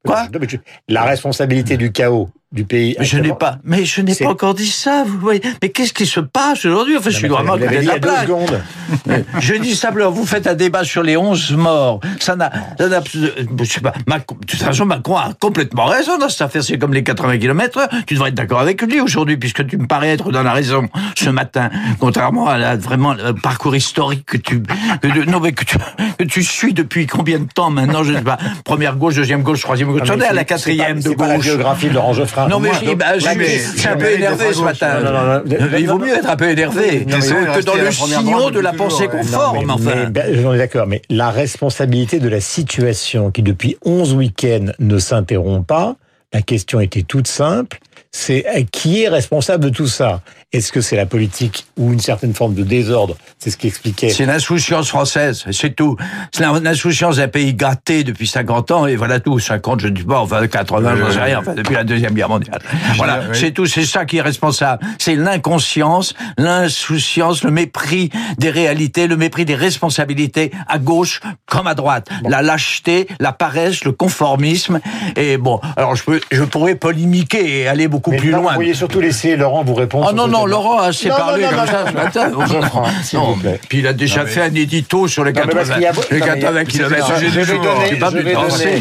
Quoi? 0.06 0.22
Non, 0.32 0.38
mais 0.40 0.48
je- 0.48 0.56
La 0.88 1.04
responsabilité 1.04 1.76
du 1.76 1.92
chaos 1.92 2.30
du 2.52 2.64
pays. 2.64 2.96
Mais 2.98 3.04
je 3.04 3.18
n'ai 3.18 3.32
pas, 3.32 3.58
mais 3.62 3.84
je 3.84 4.00
n'ai 4.00 4.12
pas 4.16 4.28
encore 4.28 4.54
dit 4.54 4.66
ça, 4.66 5.04
vous 5.06 5.18
voyez. 5.20 5.40
Mais 5.62 5.68
qu'est-ce 5.68 5.92
qui 5.92 6.04
se 6.04 6.18
passe 6.18 6.64
aujourd'hui? 6.64 6.96
Enfin, 6.96 7.10
je 7.10 7.16
suis 7.16 7.28
vraiment 7.28 7.56
de 7.56 7.64
dit 7.66 7.74
il 7.76 7.82
y 7.84 7.86
la 7.86 8.22
secondes. 8.22 8.60
Je 9.38 9.54
dis 9.54 9.76
simplement, 9.76 10.10
vous 10.10 10.26
faites 10.26 10.48
un 10.48 10.54
débat 10.54 10.82
sur 10.82 11.04
les 11.04 11.16
11 11.16 11.52
morts. 11.52 12.00
Ça 12.18 12.34
n'a, 12.34 12.50
ça 12.76 12.88
n'a, 12.88 13.00
je 13.12 13.64
sais 13.64 13.80
pas, 13.80 13.92
Macron, 14.08 14.36
de 14.40 14.46
toute 14.46 14.60
façon, 14.60 14.84
Macron 14.84 15.16
a 15.16 15.30
complètement 15.38 15.84
raison 15.86 16.18
dans 16.18 16.28
cette 16.28 16.42
affaire. 16.42 16.64
C'est 16.64 16.76
comme 16.76 16.92
les 16.92 17.04
80 17.04 17.38
km 17.38 17.88
Tu 18.06 18.14
devrais 18.14 18.30
être 18.30 18.34
d'accord 18.34 18.58
avec 18.60 18.82
lui 18.82 19.00
aujourd'hui, 19.00 19.36
puisque 19.36 19.64
tu 19.66 19.78
me 19.78 19.86
parais 19.86 20.08
être 20.08 20.32
dans 20.32 20.42
la 20.42 20.52
raison 20.52 20.88
ce 21.16 21.30
matin, 21.30 21.70
contrairement 22.00 22.48
à 22.48 22.58
la, 22.58 22.76
vraiment, 22.76 23.14
le 23.14 23.32
parcours 23.32 23.76
historique 23.76 24.26
que 24.26 24.36
tu, 24.36 24.60
que, 25.00 25.24
non, 25.30 25.38
mais 25.38 25.52
que 25.52 25.64
tu, 25.64 25.76
que 26.18 26.24
tu 26.24 26.42
suis 26.42 26.74
depuis 26.74 27.06
combien 27.06 27.38
de 27.38 27.46
temps 27.52 27.70
maintenant, 27.70 28.02
je 28.02 28.12
sais 28.12 28.22
pas. 28.22 28.38
Première 28.64 28.96
gauche, 28.96 29.14
deuxième 29.14 29.42
gauche, 29.42 29.60
troisième 29.60 29.92
gauche. 29.92 30.08
On 30.12 30.20
est 30.20 30.24
à 30.26 30.32
la 30.32 30.44
quatrième 30.44 30.96
pas- 30.96 31.02
de 31.04 31.08
C'est 31.10 31.16
pas 31.16 31.28
la 31.28 31.36
gauche. 31.36 31.44
biographie 31.44 31.88
de 31.88 31.94
Laurent 31.94 32.12
Geoffrin. 32.12 32.39
Non, 32.48 32.60
mais 32.60 32.70
Moi, 32.70 32.94
bah, 32.94 33.06
un 33.14 33.96
peu 33.96 34.10
énervé 34.10 34.52
ce 34.52 34.62
matin. 34.62 35.00
Non, 35.00 35.12
non, 35.12 35.34
non. 35.34 35.78
Il 35.78 35.88
vaut 35.88 35.98
mieux 35.98 36.14
être 36.14 36.30
un 36.30 36.36
peu 36.36 36.48
énervé 36.48 37.04
que 37.04 37.62
dans 37.62 37.74
le 37.74 37.90
sillon 37.90 38.50
de 38.50 38.60
la 38.60 38.72
pensée 38.72 39.08
conforme, 39.08 39.70
enfin. 39.70 40.10
j'en 40.42 40.54
ai 40.54 40.58
d'accord, 40.58 40.86
mais 40.86 41.02
la 41.08 41.30
responsabilité 41.30 42.18
de 42.18 42.28
la 42.28 42.40
situation 42.40 43.30
qui 43.30 43.42
depuis 43.42 43.76
11 43.84 44.14
week-ends 44.14 44.72
ne 44.78 44.98
s'interrompt 44.98 45.66
pas, 45.66 45.96
la 46.32 46.42
question 46.42 46.80
était 46.80 47.02
toute 47.02 47.26
simple, 47.26 47.80
c'est 48.12 48.44
euh, 48.48 48.62
qui 48.70 49.02
est 49.02 49.08
responsable 49.08 49.64
de 49.64 49.70
tout 49.70 49.86
ça? 49.86 50.20
Est-ce 50.52 50.72
que 50.72 50.80
c'est 50.80 50.96
la 50.96 51.06
politique 51.06 51.66
ou 51.76 51.92
une 51.92 52.00
certaine 52.00 52.34
forme 52.34 52.54
de 52.54 52.64
désordre? 52.64 53.16
C'est 53.38 53.50
ce 53.50 53.56
qui 53.56 53.68
expliquait. 53.68 54.10
C'est 54.10 54.26
l'insouciance 54.26 54.88
française, 54.88 55.44
c'est 55.52 55.76
tout. 55.76 55.96
C'est 56.32 56.42
l'insouciance 56.42 57.16
d'un 57.16 57.28
pays 57.28 57.54
gâté 57.54 58.02
depuis 58.02 58.26
50 58.26 58.70
ans, 58.72 58.86
et 58.86 58.96
voilà 58.96 59.20
tout. 59.20 59.38
50, 59.38 59.80
je 59.80 59.86
ne 59.86 59.92
dis 59.92 60.02
pas, 60.02 60.18
enfin 60.18 60.44
80, 60.44 60.96
j'en 60.96 61.10
sais 61.12 61.20
rien, 61.20 61.38
enfin 61.38 61.54
depuis 61.54 61.74
la 61.74 61.84
Deuxième 61.84 62.14
Guerre 62.14 62.28
mondiale. 62.28 62.60
Voilà, 62.96 63.20
oui. 63.30 63.38
c'est 63.38 63.52
tout, 63.52 63.66
c'est 63.66 63.84
ça 63.84 64.04
qui 64.06 64.16
est 64.16 64.22
responsable. 64.22 64.84
C'est 64.98 65.14
l'inconscience, 65.14 66.14
l'insouciance, 66.36 67.44
le 67.44 67.52
mépris 67.52 68.10
des 68.38 68.50
réalités, 68.50 69.06
le 69.06 69.16
mépris 69.16 69.44
des 69.44 69.54
responsabilités, 69.54 70.50
à 70.66 70.80
gauche 70.80 71.20
comme 71.46 71.68
à 71.68 71.74
droite. 71.74 72.08
La 72.24 72.42
lâcheté, 72.42 73.06
la 73.20 73.32
paresse, 73.32 73.84
le 73.84 73.92
conformisme, 73.92 74.80
et 75.14 75.36
bon, 75.36 75.60
alors 75.76 75.94
je, 75.94 76.02
peux, 76.02 76.20
je 76.32 76.42
pourrais 76.42 76.74
polémiquer 76.74 77.60
et 77.60 77.68
aller 77.68 77.86
beaucoup 77.86 77.99
Mais 78.08 78.16
plus 78.16 78.30
loin. 78.30 78.40
Vous 78.40 78.48
pourriez 78.54 78.74
surtout 78.74 79.00
laisser 79.00 79.36
Laurent 79.36 79.62
vous 79.64 79.74
répondre. 79.74 80.08
Oh 80.10 80.14
non, 80.14 80.26
non. 80.28 80.46
Laurent 80.46 80.78
a 80.78 80.86
assez 80.86 81.08
parlé 81.08 81.44
comme 81.44 81.66
ça 81.66 81.84
ce 81.88 81.92
matin. 81.94 82.30
Non, 83.14 83.36
puis 83.68 83.78
il 83.80 83.86
a 83.86 83.92
déjà 83.92 84.20
Non, 84.20 84.24
mais- 84.24 84.30
fait 84.30 84.42
un 84.42 84.54
édito 84.54 85.08
sur 85.08 85.24
les 85.24 85.32
Non, 85.32 85.42
mais 85.46 85.52
parce 85.54 85.68
80, 85.70 85.74
qu'il 85.74 85.82
y 85.82 85.86
a- 85.86 85.92
les 86.10 86.20
non, 86.20 86.26
mais 86.26 86.38
il 86.38 86.42
y 86.42 86.46
a- 86.46 86.50
80 86.50 86.64
km. 86.64 87.06
je 87.20 87.38
vais 87.42 88.34
donner-. 88.34 88.78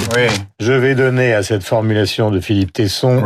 Je 0.59 0.71
vais 0.73 0.95
à 1.33 1.43
cette 1.43 1.63
formulation 1.63 2.31
de 2.31 2.39
Philippe 2.39 2.73
Tesson. 2.73 3.21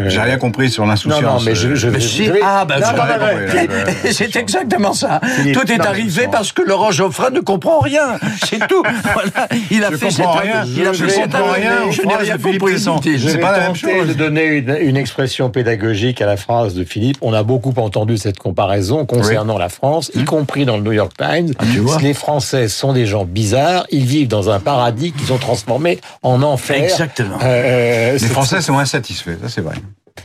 Euh, 0.00 0.04
euh, 0.04 0.08
J'ai 0.08 0.20
rien 0.22 0.38
compris 0.38 0.70
sur 0.70 0.84
Non, 0.84 0.90
l'insouciance. 0.90 1.22
non, 1.22 1.38
mais 1.44 1.54
je, 1.54 1.74
je 1.74 1.86
Mais 1.88 1.98
vais. 1.98 2.00
si, 2.00 2.24
je 2.24 2.32
vais- 2.32 2.40
ah, 2.42 2.64
ben, 2.64 2.80
Non, 2.80 2.86
je 2.86 2.96
non, 2.96 3.02
non, 3.04 3.84
non, 3.84 3.92
C'est 4.10 4.36
exactement 4.36 4.94
ça. 4.94 5.20
Philippe, 5.22 5.54
Tout 5.60 5.70
est 5.70 5.76
non, 5.76 5.84
arrivé 5.84 6.24
non. 6.24 6.30
parce 6.30 6.50
que 6.52 6.62
Laurent 6.62 6.90
Geoffrin 6.92 7.28
ne 7.28 7.40
comprend 7.40 7.78
rien. 7.80 8.18
C'est 8.46 8.66
tout. 8.68 8.82
Voilà. 9.12 9.48
Il 9.70 9.84
a 9.84 9.90
Je 9.90 9.96
fait 9.96 10.10
cette- 10.10 10.24
rien. 10.24 10.64
Il 10.64 10.86
a 10.86 10.94
Je 10.94 10.98
fait 11.00 11.04
ne 11.04 11.08
cette- 11.10 11.22
comprends 11.32 11.52
rien 11.52 11.90
Je 11.90 12.02
n'ai 12.02 12.16
rien 12.16 12.38
compris. 12.38 12.78
Je 12.78 13.28
C'est 13.28 13.34
vais 13.34 13.38
pas 13.40 13.52
la 13.52 13.60
même 13.66 13.74
chose. 13.76 14.08
de 14.08 14.14
donner 14.14 14.44
une, 14.46 14.74
une 14.80 14.96
expression 14.96 15.50
pédagogique 15.50 16.22
à 16.22 16.26
la 16.26 16.38
phrase 16.38 16.72
de 16.74 16.84
Philippe. 16.84 17.18
On 17.20 17.34
a 17.34 17.42
beaucoup 17.42 17.74
entendu 17.76 18.16
cette 18.16 18.38
comparaison 18.38 19.04
concernant 19.04 19.58
la 19.58 19.68
France, 19.68 20.10
y 20.14 20.24
compris 20.24 20.64
dans 20.64 20.78
le 20.78 20.82
New 20.84 20.92
York 20.92 21.12
Times. 21.18 21.52
Ah, 21.58 21.64
tu 21.70 21.80
vois. 21.80 21.98
Les 22.00 22.14
Français 22.14 22.68
sont 22.68 22.94
des 22.94 23.04
gens 23.04 23.26
bizarres. 23.26 23.86
Ils 23.90 24.06
vivent 24.06 24.28
dans 24.28 24.48
un 24.48 24.58
paradis 24.58 25.12
qu'ils 25.12 25.34
ont 25.34 25.38
transformé 25.38 26.00
en 26.22 26.42
enfer. 26.42 26.82
Exactement. 26.82 27.36
Euh, 27.42 28.12
Les 28.14 28.18
c'est- 28.18 28.26
Français 28.28 28.62
sont 28.62 28.78
insatisfaits, 28.78 29.36
ça 29.42 29.48
c'est 29.50 29.60
vrai. 29.60 29.74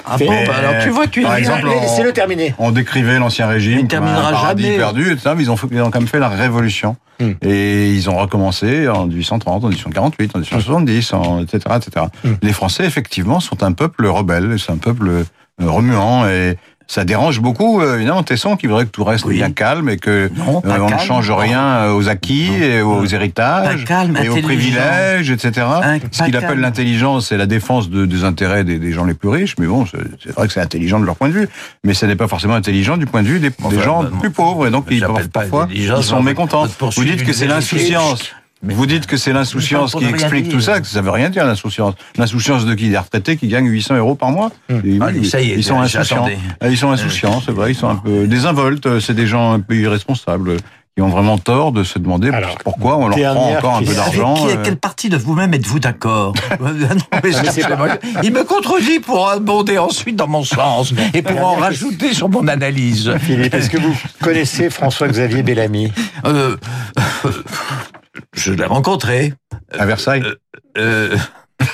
Ah 0.09 0.17
bon, 0.17 0.25
bah 0.45 0.53
alors 0.59 0.83
tu 0.83 0.89
vois, 0.89 1.07
tu 1.07 1.21
Par 1.21 1.35
exemple, 1.35 1.67
Laissez-le 1.81 2.13
terminer. 2.13 2.53
On 2.59 2.71
décrivait 2.71 3.19
l'ancien 3.19 3.47
régime 3.47 3.79
Il 3.79 3.87
comme 3.87 4.03
un 4.03 4.07
terminera 4.07 4.31
paradis 4.31 4.63
jamais. 4.63 4.77
perdu, 4.77 5.11
etc. 5.11 5.31
mais 5.35 5.43
ils 5.43 5.51
ont, 5.51 5.57
fait- 5.57 5.67
ils 5.71 5.81
ont 5.81 5.91
quand 5.91 5.99
même 5.99 6.07
fait 6.07 6.19
la 6.19 6.29
révolution. 6.29 6.95
Hmm. 7.19 7.31
Et 7.41 7.89
ils 7.91 8.09
ont 8.09 8.17
recommencé 8.17 8.87
en 8.87 9.07
1830, 9.07 9.63
en 9.63 9.67
1848, 9.69 10.35
en 10.35 10.39
1870, 10.39 11.13
en, 11.13 11.41
etc., 11.41 11.59
etc. 11.77 12.05
Hmm. 12.23 12.33
Les 12.43 12.53
Français, 12.53 12.85
effectivement, 12.85 13.39
sont 13.39 13.63
un 13.63 13.71
peuple 13.73 14.05
rebelle, 14.05 14.57
c'est 14.59 14.71
un 14.71 14.77
peuple 14.77 15.07
euh, 15.09 15.23
remuant 15.59 16.27
et 16.27 16.57
ça 16.89 17.03
dérange 17.03 17.41
beaucoup, 17.41 17.81
euh, 17.81 17.95
évidemment, 17.97 18.23
Tesson, 18.23 18.55
qui 18.55 18.65
voudrait 18.67 18.85
que 18.85 18.91
tout 18.91 19.03
reste 19.03 19.25
Oui. 19.25 19.35
bien 19.35 19.51
calme 19.51 19.89
et 19.89 19.97
que 19.97 20.31
Non, 20.35 20.61
euh, 20.65 20.77
on 20.79 20.89
ne 20.89 20.97
change 20.97 21.29
rien 21.31 21.91
aux 21.91 22.07
acquis 22.07 22.49
et 22.53 22.81
aux 22.81 23.05
héritages 23.05 23.83
calme, 23.83 24.17
et 24.23 24.29
aux 24.29 24.37
privilèges, 24.41 25.29
etc. 25.29 25.65
Un- 25.83 25.99
Ce 26.11 26.23
qu'il 26.23 26.35
appelle 26.37 26.59
l'intelligence, 26.59 27.27
c'est 27.27 27.37
la 27.37 27.45
défense 27.45 27.89
de- 27.89 28.05
des 28.05 28.23
intérêts 28.23 28.63
des, 28.63 28.79
des 28.79 28.91
gens 28.93 29.03
les 29.05 29.13
plus 29.13 29.29
riches. 29.29 29.55
Mais 29.59 29.67
bon, 29.67 29.85
c'est 29.85 30.31
vrai 30.31 30.47
que 30.47 30.53
c'est 30.53 30.61
intelligent 30.61 30.99
de 30.99 31.05
leur 31.05 31.17
point 31.17 31.27
de 31.27 31.33
vue, 31.33 31.49
mais 31.83 31.93
ce 31.93 32.05
n'est 32.05 32.15
pas 32.15 32.27
forcément 32.27 32.55
intelligent 32.55 32.95
du 32.97 33.05
point 33.05 33.21
de 33.21 33.27
vue 33.27 33.39
des, 33.39 33.51
gens 33.83 34.03
non. 34.03 34.09
plus 34.19 34.31
pauvres. 34.31 34.65
Et 34.67 34.71
donc, 34.71 34.85
Ça 34.89 34.93
ils, 34.95 35.29
parfois, 35.29 35.67
ils 35.73 35.91
sont 36.03 36.23
mécontents. 36.23 36.65
Vous 36.95 37.03
dites 37.03 37.25
que 37.25 37.33
c'est 37.33 37.47
l'insouciance. 37.47 38.31
Mais- 38.63 38.73
Vous 38.73 38.85
dites 38.85 39.05
que 39.05 39.17
c'est 39.17 39.33
l'insouciance 39.33 39.93
qui 39.95 40.05
explique 40.05 40.45
dire. 40.45 40.53
tout 40.53 40.61
ça, 40.61 40.79
que 40.81 40.87
ça 40.87 41.01
veut 41.01 41.11
rien 41.11 41.29
dire 41.29 41.45
l'insouciance. 41.45 41.93
L'insouciance 42.17 42.65
de 42.65 42.73
qui 42.73 42.89
Des 42.89 42.97
retraités 42.97 43.37
qui 43.37 43.47
gagnent 43.47 43.67
800 43.67 43.95
euros 43.97 44.15
par 44.15 44.31
mois. 44.31 44.51
Et 44.69 44.73
oui, 44.83 44.99
Allez, 45.01 45.23
ça 45.23 45.41
y 45.41 45.51
est, 45.51 45.55
ils 45.55 45.63
sont 45.63 45.79
insouciants. 45.79 46.25
Ah, 46.59 46.69
Ils 46.69 46.77
sont 46.77 46.89
insouciants, 46.91 47.41
c'est 47.45 47.51
vrai. 47.51 47.71
Ils 47.71 47.75
sont 47.75 47.89
un 47.89 47.95
peu 47.95 48.27
désinvoltes. 48.27 48.99
C'est 48.99 49.13
des 49.13 49.27
gens 49.27 49.53
un 49.53 49.59
peu 49.59 49.75
irresponsables 49.75 50.57
qui 50.95 51.01
ont 51.03 51.09
vraiment 51.09 51.37
tort 51.37 51.71
de 51.71 51.83
se 51.83 51.99
demander 51.99 52.29
Alors, 52.29 52.57
pourquoi 52.63 52.97
on 52.97 53.07
leur 53.07 53.19
prend 53.19 53.51
encore 53.55 53.75
un 53.75 53.79
peu. 53.83 53.85
Avec 53.89 53.95
d'argent. 53.97 54.33
qui, 54.33 54.47
à 54.51 54.57
euh. 54.57 54.63
quelle 54.63 54.77
partie 54.77 55.09
de 55.09 55.17
vous-même 55.17 55.53
êtes-vous 55.53 55.77
d'accord 55.77 56.33
Non, 56.59 56.69
mais 57.23 57.31
c'est 57.31 57.51
c'est- 57.51 57.67
pas- 57.67 57.99
Il 58.23 58.33
me 58.33 58.43
contredit 58.43 58.99
pour 58.99 59.29
abonder 59.29 59.77
ensuite 59.77 60.15
dans 60.15 60.27
mon 60.27 60.43
sens 60.43 60.95
et 61.13 61.21
pour 61.21 61.39
en 61.45 61.53
rajouter 61.53 62.15
sur 62.15 62.29
mon 62.29 62.47
analyse. 62.47 63.13
Philippe, 63.19 63.53
est-ce 63.53 63.69
que 63.69 63.77
vous 63.77 63.95
connaissez 64.23 64.71
François-Xavier 64.71 65.43
Bellamy? 65.43 65.91
Euh, 66.25 66.57
je 68.33 68.53
l'ai 68.53 68.65
rencontré. 68.65 69.33
à 69.77 69.85
Versailles. 69.85 70.23
Euh, 70.77 71.15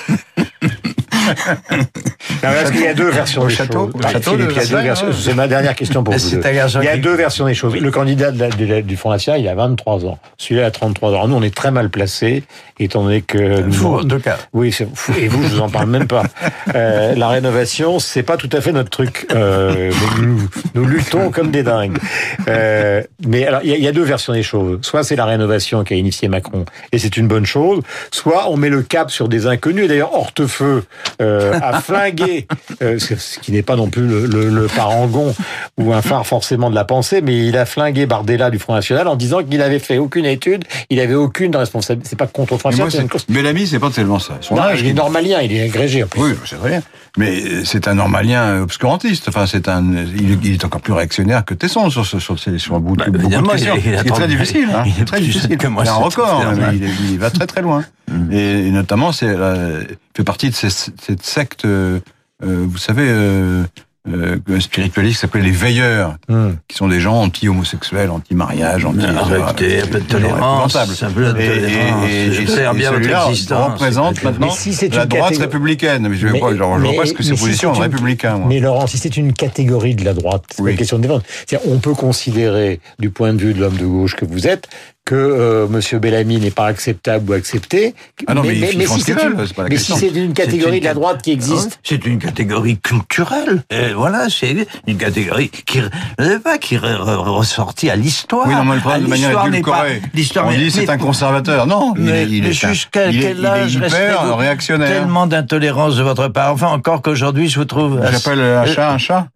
parce 2.42 2.70
qu'il 2.70 2.80
y 2.82 2.86
a 2.86 2.94
deux 2.94 3.10
versions 3.10 3.46
des 3.46 3.54
château, 3.54 3.90
choses. 3.92 3.94
au 3.94 4.02
château 4.08 4.30
Philippe, 4.32 4.48
de 4.48 4.52
il 4.52 4.56
y 4.56 4.60
a 4.60 4.64
deux 4.66 4.76
Versailles, 4.76 4.84
versions. 4.84 5.12
C'est 5.12 5.34
ma 5.34 5.48
dernière 5.48 5.74
question 5.74 6.04
pour 6.04 6.14
vous. 6.14 6.30
Deux. 6.30 6.40
Il 6.46 6.84
y 6.84 6.88
a 6.88 6.96
deux 6.96 7.14
versions 7.14 7.46
des 7.46 7.54
choses. 7.54 7.74
Le 7.76 7.90
candidat 7.90 8.30
de 8.30 8.38
la- 8.40 8.50
de 8.50 8.64
la- 8.66 8.82
du 8.82 8.96
Front 8.96 9.10
National, 9.10 9.40
il 9.40 9.48
a 9.48 9.54
23 9.54 10.04
ans. 10.04 10.18
Celui-là 10.36 10.66
a 10.66 10.70
33 10.70 11.10
ans. 11.10 11.14
Alors, 11.14 11.28
nous, 11.28 11.36
on 11.36 11.42
est 11.42 11.54
très 11.54 11.70
mal 11.70 11.88
placés, 11.90 12.44
étant 12.78 13.02
donné 13.04 13.22
que... 13.22 13.60
nous- 13.62 13.72
Fou, 13.72 13.94
en 13.98 14.04
tout 14.04 14.18
cas. 14.20 14.36
Oui, 14.52 14.72
fou. 14.72 15.12
Et 15.18 15.28
vous, 15.28 15.42
je 15.44 15.48
vous 15.48 15.60
en 15.60 15.70
parle 15.70 15.88
même 15.90 16.06
pas. 16.06 16.24
Euh, 16.74 17.14
la 17.14 17.28
rénovation, 17.28 17.98
c'est 18.00 18.22
pas 18.22 18.36
tout 18.36 18.48
à 18.50 18.60
fait 18.60 18.72
notre 18.72 18.90
truc. 18.90 19.26
Euh, 19.32 19.92
nous, 20.20 20.48
nous 20.74 20.84
luttons 20.84 21.30
comme 21.30 21.50
des 21.50 21.62
dingues. 21.62 21.96
Euh, 22.48 23.02
mais 23.26 23.46
alors, 23.46 23.60
il 23.64 23.70
y, 23.70 23.72
a- 23.74 23.76
il 23.76 23.82
y 23.84 23.88
a 23.88 23.92
deux 23.92 24.02
versions 24.02 24.32
des 24.32 24.42
choses. 24.42 24.78
Soit 24.82 25.04
c'est 25.04 25.16
la 25.16 25.24
rénovation 25.24 25.84
qui 25.84 25.94
a 25.94 25.96
initié 25.96 26.28
Macron, 26.28 26.64
et 26.92 26.98
c'est 26.98 27.16
une 27.16 27.28
bonne 27.28 27.46
chose. 27.46 27.80
Soit 28.10 28.50
on 28.50 28.56
met 28.56 28.68
le 28.68 28.82
cap 28.82 29.10
sur 29.10 29.28
des 29.28 29.46
inconnus. 29.46 29.88
D'ailleurs, 29.88 30.14
Hortefeux 30.14 30.84
euh, 31.22 31.58
a 31.62 31.80
flingué, 31.80 32.46
euh, 32.82 32.98
ce 32.98 33.38
qui 33.38 33.52
n'est 33.52 33.62
pas 33.62 33.76
non 33.76 33.88
plus 33.88 34.06
le, 34.06 34.26
le, 34.26 34.48
le 34.48 34.66
parangon 34.66 35.34
ou 35.78 35.92
un 35.92 36.02
phare 36.02 36.26
forcément 36.26 36.70
de 36.70 36.74
la 36.74 36.84
pensée, 36.84 37.20
mais 37.20 37.46
il 37.46 37.56
a 37.56 37.66
flingué 37.66 38.06
Bardella 38.06 38.50
du 38.50 38.58
Front 38.58 38.74
National 38.74 39.08
en 39.08 39.16
disant 39.16 39.42
qu'il 39.42 39.62
avait 39.62 39.78
fait 39.78 39.98
aucune 39.98 40.24
étude, 40.26 40.64
il 40.90 41.00
avait 41.00 41.14
aucune 41.14 41.54
responsabilité. 41.56 42.08
C'est 42.10 42.16
pas 42.18 42.26
contre 42.26 42.56
Front 42.58 42.70
Mais 42.70 42.76
National, 42.78 43.04
une 43.04 43.08
cause. 43.10 43.24
Bellamy, 43.28 43.66
c'est 43.66 43.78
pas 43.78 43.90
tellement 43.90 44.18
ça. 44.18 44.38
Son 44.40 44.56
Non, 44.56 44.62
âge, 44.62 44.80
il 44.82 44.88
est 44.88 44.92
normalien, 44.94 45.40
il 45.40 45.52
est 45.54 45.62
agrégé 45.62 46.02
en 46.02 46.06
plus. 46.06 46.20
Oui, 46.20 46.34
c'est 46.44 46.60
bien. 46.62 46.82
Mais 47.16 47.64
c'est 47.64 47.86
un 47.86 47.94
normalien 47.94 48.60
obscurantiste. 48.62 49.28
Enfin, 49.28 49.46
c'est 49.46 49.68
un, 49.68 49.84
il, 50.16 50.38
il 50.44 50.54
est 50.54 50.63
encore 50.64 50.80
plus 50.80 50.92
réactionnaire 50.92 51.44
que 51.44 51.54
Tesson 51.54 51.90
sur 51.90 52.04
ce, 52.06 52.18
sur, 52.18 52.38
ces- 52.38 52.58
sur 52.58 52.74
un 52.74 52.80
bout 52.80 52.96
de, 52.96 53.04
Bah, 53.04 53.18
beaucoup 53.18 53.28
de 53.46 53.50
questions. 53.52 53.74
il 53.76 53.78
est- 53.78 53.80
il 53.80 53.82
Ce 53.82 53.88
qui 53.88 53.88
est 53.90 53.98
attend- 53.98 54.14
très 54.14 54.28
difficile, 54.28 54.68
hein. 54.72 54.82
il 54.86 54.90
est 54.90 54.94
C'est 54.98 55.04
très 55.04 55.20
difficile. 55.20 55.56
que 55.56 55.66
moi, 55.66 55.84
c'est 55.84 55.90
un 55.90 55.96
c'est 55.96 56.02
record, 56.02 56.42
fait 56.54 56.76
Il, 56.76 56.84
est- 56.84 56.90
il 57.12 57.18
va 57.18 57.30
très 57.30 57.46
très 57.46 57.62
loin. 57.62 57.84
Et, 58.30 58.66
et 58.66 58.70
notamment, 58.70 59.12
c'est, 59.12 59.28
euh, 59.28 59.82
il 59.88 59.96
fait 60.16 60.24
partie 60.24 60.50
de 60.50 60.54
ces- 60.54 60.70
cette 60.70 61.22
secte, 61.24 61.64
euh, 61.64 62.00
euh, 62.44 62.64
vous 62.68 62.78
savez, 62.78 63.06
euh, 63.08 63.62
euh, 64.06 64.36
un 64.50 64.60
spiritualiste 64.60 65.16
qui 65.16 65.20
s'appelait 65.22 65.42
les 65.42 65.50
veilleurs, 65.50 66.16
Hmm. 66.28 66.50
qui 66.68 66.76
sont 66.76 66.88
des 66.88 67.00
gens 67.00 67.14
anti-homosexuels, 67.22 68.10
anti-mariage, 68.10 68.84
anti 68.84 69.04
Arrêtez, 69.04 69.80
un 69.80 69.86
peu 69.86 70.00
de 70.00 70.04
tolérance, 70.04 70.76
un 70.76 71.10
peu 71.10 71.32
de 71.32 71.40
Et- 71.40 71.44
et- 71.44 71.48
tolérance. 71.48 72.10
et- 72.10 72.32
Je 72.32 72.42
et- 72.42 72.44
tolère 72.44 72.72
et 72.72 72.76
bien 72.76 72.90
votre 72.90 73.02
celui-là 73.02 73.26
existence. 73.30 73.72
représente 73.72 74.22
maintenant 74.22 74.50
si 74.50 74.88
la 74.88 75.06
droite 75.06 75.32
catég- 75.32 75.40
républicaine. 75.40 76.08
Mais 76.08 76.16
je 76.16 76.26
ne 76.26 76.32
vois 76.32 76.50
pas, 76.50 76.54
je 76.54 76.62
vois 76.62 76.78
mais- 76.78 76.96
pas 76.96 77.06
ce 77.06 77.12
que 77.14 77.22
c'est 77.22 77.34
si 77.34 77.40
position 77.42 77.74
une- 77.74 77.80
républicain. 77.80 78.36
moi. 78.38 78.46
Mais 78.48 78.60
Laurent, 78.60 78.86
si 78.86 78.98
c'est 78.98 79.16
une 79.16 79.32
catégorie 79.32 79.94
de 79.94 80.04
la 80.04 80.12
droite, 80.12 80.44
c'est 80.54 80.62
Oui. 80.62 80.72
une 80.72 80.76
question 80.76 80.98
de 80.98 81.02
défense. 81.02 81.22
C'est-à-dire, 81.46 81.70
on 81.72 81.78
peut 81.78 81.94
considérer, 81.94 82.80
du 82.98 83.08
point 83.10 83.32
de 83.32 83.40
vue 83.40 83.54
de 83.54 83.60
l'homme 83.60 83.76
de 83.76 83.86
gauche 83.86 84.16
que 84.16 84.24
vous 84.26 84.46
êtes, 84.46 84.68
que 85.04 85.14
euh, 85.14 85.66
Monsieur 85.68 85.98
Bellamy 85.98 86.38
n'est 86.40 86.50
pas 86.50 86.66
acceptable 86.66 87.30
ou 87.30 87.34
accepté. 87.34 87.94
Ah 88.26 88.32
non, 88.34 88.42
mais 88.42 88.56
ils 88.56 88.86
font 88.86 88.94
si 88.94 89.00
ce 89.00 89.04
qu'ils 89.06 89.14
c'est 89.18 89.26
une- 89.26 89.68
mais 89.68 89.76
si 89.76 89.92
c'est 89.92 90.08
une 90.08 90.32
catégorie 90.32 90.80
de 90.80 90.84
la 90.86 90.94
droite 90.94 91.20
qui 91.22 91.30
existe, 91.30 91.78
C'est 91.82 92.06
une 92.06 92.18
catégorie 92.18 92.78
culturelle. 92.78 93.62
Et 93.70 93.92
voilà, 93.92 94.26
c'est 94.30 94.66
une 94.86 94.96
catégorie 94.96 95.50
qui, 95.50 95.80
je 96.18 96.24
sais 96.24 96.38
pas, 96.38 96.56
qui 96.58 96.76
est 96.76 96.78
re- 96.78 96.96
re- 96.96 97.16
ressortie 97.28 97.90
à 97.90 97.96
l'histoire. 97.96 98.46
Oui, 98.48 98.54
non, 98.54 98.64
mais 98.64 98.72
le 98.74 98.78
Ah, 98.78 98.80
problème 98.80 99.02
de 99.04 99.08
manière 99.08 99.28
l'histoire 99.28 99.44
n'est 99.50 99.58
édulcorée. 99.58 100.00
pas- 100.00 100.08
L'histoire 100.14 100.46
On 100.46 100.50
n'est- 100.52 100.56
dit 100.58 100.70
c'est 100.70 100.80
mais- 100.82 100.90
un 100.90 100.98
conservateur. 100.98 101.66
Non, 101.66 101.92
il 101.96 102.02
Mais, 102.04 102.22
est, 102.22 102.26
il 102.30 102.42
mais 102.42 102.48
est 102.48 102.52
jusqu'à 102.52 103.10
il 103.10 103.18
est- 103.18 103.22
quel 103.22 103.38
il 103.38 103.44
est 103.44 103.48
âge 103.48 103.74
hyper 103.74 103.90
restez-vous 103.90 104.34
réactionnaire. 104.36 104.88
Tellement 104.88 105.26
d'intolérance 105.26 105.96
de 105.96 106.02
votre 106.02 106.28
part? 106.28 106.52
Enfin, 106.52 106.68
encore 106.68 107.02
qu'aujourd'hui, 107.02 107.48
je 107.48 107.58
vous 107.58 107.64
trouve. 107.66 108.00
J'appelle 108.10 108.40
un 108.40 108.64
chat 108.66 108.90
un 108.90 108.98
chat. 108.98 109.28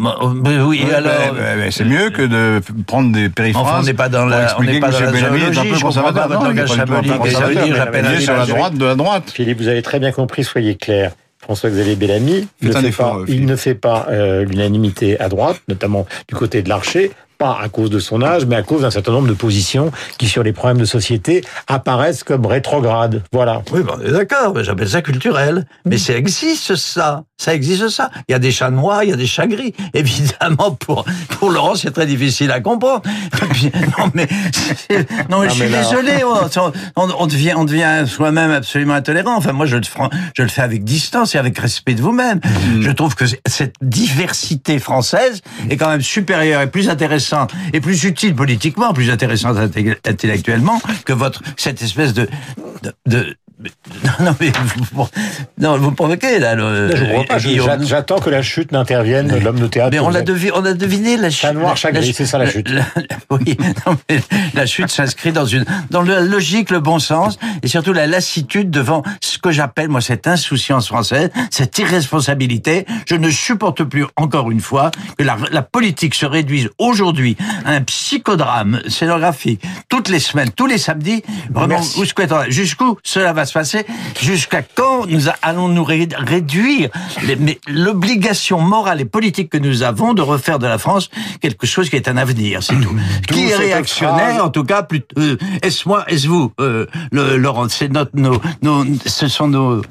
Bon, 0.00 0.30
mais 0.34 0.58
oui, 0.60 0.82
Ouais, 0.88 0.94
alors. 0.94 1.34
ben, 1.34 1.58
ben, 1.58 1.70
c'est 1.70 1.84
mieux 1.84 2.08
que 2.08 2.22
de 2.22 2.62
prendre 2.86 3.12
des 3.12 3.28
périphrases. 3.28 3.66
Enfin, 3.66 3.80
on 3.80 3.84
n'est 3.84 3.92
pas 3.92 4.08
dans 4.08 4.24
la, 4.24 4.56
on 4.58 4.62
n'est 4.62 4.80
pas 4.80 4.88
dans 4.88 4.98
la. 4.98 5.10
Bellamy 5.12 5.40
est 5.40 5.44
un 5.44 5.52
zoologie, 5.52 5.68
peu 5.70 5.76
je 5.76 5.82
comprends 5.84 6.12
pas 6.14 6.26
votre 6.26 6.44
langage 6.44 6.68
symbolique. 6.70 7.06
Ça 7.10 7.12
veut 7.12 7.18
conservateur. 7.18 7.64
dire, 7.64 7.76
j'appelle 7.76 8.20
sur 8.20 8.34
la 8.34 8.46
droite 8.46 8.74
de 8.76 8.84
la 8.86 8.94
droite. 8.94 9.30
Philippe, 9.30 9.58
vous 9.58 9.68
avez 9.68 9.82
très 9.82 9.98
bien 10.00 10.10
compris, 10.10 10.42
soyez 10.42 10.76
clair. 10.76 11.12
François-Xavier 11.42 11.96
Bellamy 11.96 12.48
ne 12.62 12.72
fait 12.72 12.86
effort, 12.88 13.12
pas, 13.12 13.18
euh, 13.18 13.24
il 13.28 13.44
ne 13.44 13.56
fait 13.56 13.74
pas 13.74 14.06
euh, 14.10 14.44
l'unanimité 14.44 15.20
à 15.20 15.28
droite, 15.28 15.60
notamment 15.68 16.06
du 16.28 16.34
côté 16.34 16.62
de 16.62 16.68
l'Archer, 16.70 17.10
pas 17.40 17.58
à 17.58 17.70
cause 17.70 17.88
de 17.88 17.98
son 17.98 18.20
âge, 18.22 18.44
mais 18.44 18.54
à 18.56 18.62
cause 18.62 18.82
d'un 18.82 18.90
certain 18.90 19.12
nombre 19.12 19.26
de 19.28 19.32
positions 19.32 19.90
qui, 20.18 20.28
sur 20.28 20.42
les 20.42 20.52
problèmes 20.52 20.76
de 20.76 20.84
société, 20.84 21.42
apparaissent 21.68 22.22
comme 22.22 22.44
rétrogrades. 22.44 23.22
Voilà. 23.32 23.62
Oui, 23.72 23.80
ben, 23.82 24.12
d'accord, 24.12 24.62
j'appelle 24.62 24.90
ça 24.90 25.00
culturel. 25.00 25.64
Mais 25.86 25.96
ça 25.96 26.12
existe, 26.14 26.76
ça. 26.76 27.24
Ça 27.38 27.54
existe, 27.54 27.88
ça. 27.88 28.10
Il 28.28 28.32
y 28.32 28.34
a 28.34 28.38
des 28.38 28.52
chats 28.52 28.70
noirs, 28.70 29.04
il 29.04 29.08
y 29.10 29.12
a 29.14 29.16
des 29.16 29.26
chats 29.26 29.46
gris. 29.46 29.72
Évidemment, 29.94 30.72
pour, 30.72 31.06
pour 31.38 31.48
Laurent, 31.50 31.76
c'est 31.76 31.92
très 31.92 32.04
difficile 32.04 32.50
à 32.50 32.60
comprendre. 32.60 33.00
Puis, 33.52 33.72
non, 33.98 34.10
mais, 34.12 34.28
non, 35.30 35.40
mais 35.40 35.48
je 35.48 35.54
suis 35.54 35.68
là- 35.70 35.82
désolé. 35.82 36.12
On, 36.22 36.70
on, 37.02 37.08
on 37.20 37.26
devient, 37.26 37.54
on 37.56 37.64
devient 37.64 38.04
soi-même 38.06 38.50
absolument 38.50 38.92
intolérant. 38.94 39.34
Enfin, 39.34 39.52
moi, 39.52 39.64
je 39.64 39.76
le, 39.76 39.82
je 40.36 40.42
le 40.42 40.48
fais 40.50 40.60
avec 40.60 40.84
distance 40.84 41.34
et 41.34 41.38
avec 41.38 41.58
respect 41.58 41.94
de 41.94 42.02
vous-même. 42.02 42.40
Je 42.82 42.90
trouve 42.90 43.14
que 43.14 43.24
cette 43.46 43.76
diversité 43.80 44.78
française 44.78 45.40
est 45.70 45.78
quand 45.78 45.88
même 45.88 46.02
supérieure 46.02 46.60
et 46.60 46.66
plus 46.66 46.90
intéressante 46.90 47.29
et 47.72 47.80
plus 47.80 48.04
utile 48.04 48.34
politiquement, 48.34 48.92
plus 48.92 49.10
intéressante 49.10 49.56
inté- 49.56 49.96
intellectuellement 50.06 50.80
que 51.04 51.12
votre, 51.12 51.42
cette 51.56 51.82
espèce 51.82 52.12
de- 52.14 52.28
non, 54.20 54.34
mais 54.40 54.52
vous, 54.92 55.08
non, 55.58 55.76
vous 55.76 55.92
provoquez, 55.92 56.38
là. 56.38 56.56
J'attends 57.82 58.18
que 58.18 58.30
la 58.30 58.42
chute 58.42 58.72
n'intervienne 58.72 59.38
l'homme 59.38 59.60
de 59.60 59.66
théâtre. 59.66 59.90
Mais 59.92 60.00
on 60.00 60.14
a, 60.14 60.20
on 60.20 60.74
deviné 60.74 61.16
la 61.16 61.30
chute. 61.30 61.40
Chat 61.40 61.52
noir, 61.52 61.76
chat 61.76 61.92
gris, 61.92 62.12
c'est 62.14 62.26
ça, 62.26 62.38
la 62.38 62.50
chute. 62.50 62.68
oui, 63.30 63.56
non, 63.86 63.96
mais 64.08 64.20
la 64.54 64.66
chute 64.66 64.88
s'inscrit 64.88 65.32
dans 65.32 65.44
une 65.44 65.64
dans 65.90 66.02
la 66.02 66.20
logique, 66.20 66.70
le 66.70 66.80
bon 66.80 66.98
sens 66.98 67.38
et 67.62 67.68
surtout 67.68 67.92
la 67.92 68.06
lassitude 68.06 68.70
devant 68.70 69.02
ce 69.20 69.38
que 69.38 69.50
j'appelle 69.50 69.88
moi 69.88 70.00
cette 70.00 70.26
insouciance 70.26 70.88
française, 70.88 71.30
cette 71.50 71.78
irresponsabilité. 71.78 72.86
Je 73.06 73.14
ne 73.14 73.30
supporte 73.30 73.84
plus 73.84 74.06
encore 74.16 74.50
une 74.50 74.60
fois 74.60 74.90
que 75.18 75.24
la, 75.24 75.36
la 75.50 75.62
politique 75.62 76.14
se 76.14 76.26
réduise 76.26 76.70
aujourd'hui 76.78 77.36
à 77.64 77.72
un 77.72 77.82
psychodrame 77.82 78.80
scénographique 78.88 79.62
toutes 79.88 80.08
les 80.08 80.20
semaines, 80.20 80.50
tous 80.50 80.66
les 80.66 80.78
samedis. 80.78 81.22
Vraiment, 81.50 81.80
jusqu'où 82.48 82.96
cela 83.02 83.32
va 83.32 83.44
se 83.50 83.54
passer 83.58 83.84
Jusqu'à 84.20 84.62
quand 84.62 85.06
nous 85.06 85.24
allons-nous 85.42 85.84
ré- 85.84 86.08
réduire 86.16 86.88
l'obligation 87.68 88.60
morale 88.60 89.00
et 89.00 89.04
politique 89.04 89.50
que 89.50 89.58
nous 89.58 89.82
avons 89.82 90.14
de 90.14 90.22
refaire 90.22 90.58
de 90.58 90.66
la 90.66 90.78
France 90.78 91.10
quelque 91.40 91.66
chose 91.66 91.90
qui 91.90 91.96
est 91.96 92.08
un 92.08 92.16
avenir, 92.16 92.62
c'est 92.62 92.76
tout. 92.80 92.96
qui 93.28 93.48
est 93.48 93.56
réactionnaire, 93.56 94.30
phrase. 94.34 94.40
en 94.40 94.50
tout 94.50 94.64
cas, 94.64 94.82
plus, 94.82 95.02
euh, 95.18 95.36
est-ce 95.62 95.88
moi, 95.88 96.04
est-ce 96.08 96.26
vous, 96.28 96.52
euh, 96.60 96.86
le, 97.12 97.36
Laurent 97.36 97.68
C'est 97.68 97.88
notre, 97.88 98.12
nos, 98.14 98.40
nos, 98.62 98.84
ce 99.06 99.28
sont 99.28 99.48
nos, 99.48 99.82